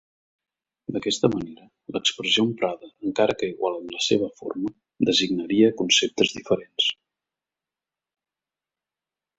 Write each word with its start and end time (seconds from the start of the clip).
D'aquesta 0.93 1.29
manera, 1.33 1.67
l'expressió 1.97 2.45
emprada, 2.51 2.89
encara 3.09 3.35
que 3.43 3.51
igual 3.51 3.77
en 3.81 3.93
la 3.97 4.01
seva 4.07 4.31
forma, 4.41 4.73
designaria 5.11 5.71
conceptes 5.85 6.35
diferents. 6.41 6.91